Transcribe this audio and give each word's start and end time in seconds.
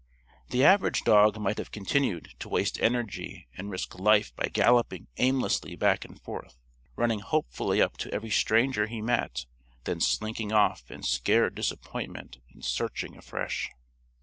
The 0.49 0.63
average 0.63 1.03
dog 1.03 1.39
might 1.39 1.59
have 1.59 1.69
continued 1.69 2.33
to 2.39 2.49
waste 2.49 2.81
energy 2.81 3.47
and 3.55 3.69
risk 3.69 3.99
life 3.99 4.35
by 4.35 4.47
galloping 4.51 5.09
aimlessly 5.17 5.75
back 5.75 6.05
and 6.05 6.19
forth, 6.19 6.57
running 6.95 7.19
hopefully 7.19 7.83
up 7.83 7.97
to 7.97 8.11
every 8.11 8.31
stranger 8.31 8.87
he 8.87 8.99
met; 8.99 9.45
then 9.83 10.01
slinking 10.01 10.51
off 10.51 10.89
in 10.89 11.03
scared 11.03 11.53
disappointment 11.53 12.39
and 12.51 12.65
searching 12.65 13.15
afresh. 13.15 13.69